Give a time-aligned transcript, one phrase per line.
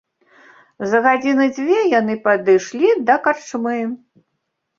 [0.93, 3.77] За гадзіны дзве яны падышлі да карчмы.